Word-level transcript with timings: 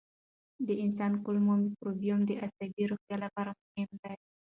د 0.67 0.69
انسان 0.83 1.11
کولمو 1.23 1.53
مایکروبیوم 1.63 2.21
د 2.25 2.31
عصبي 2.43 2.83
روغتیا 2.91 3.17
لپاره 3.25 3.51
مهم 3.61 3.91
دی. 4.01 4.13